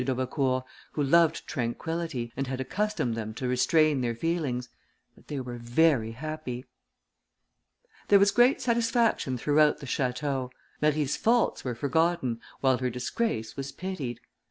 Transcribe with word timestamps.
d'Aubecourt, 0.03 0.63
who 0.93 1.03
loved 1.03 1.45
tranquillity, 1.45 2.33
and 2.35 2.47
had 2.47 2.59
accustomed 2.59 3.13
them 3.13 3.35
to 3.35 3.47
restrain 3.47 4.01
their 4.01 4.15
feelings; 4.15 4.67
but 5.13 5.27
they 5.27 5.39
were 5.39 5.59
very 5.59 6.13
happy. 6.13 6.65
There 8.07 8.17
was 8.17 8.31
great 8.31 8.59
satisfaction 8.63 9.37
throughout 9.37 9.77
the 9.77 9.85
château; 9.85 10.49
Marie's 10.81 11.15
faults 11.17 11.63
were 11.63 11.75
forgotten, 11.75 12.41
while 12.61 12.79
her 12.79 12.89
disgrace 12.89 13.55
was 13.55 13.71
pitied. 13.71 14.19